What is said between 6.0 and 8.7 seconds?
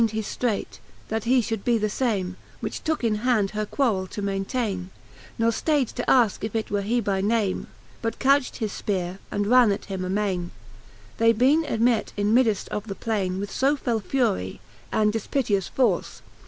alke, if it were he by name, But coucht